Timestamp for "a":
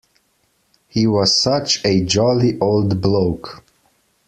1.85-2.03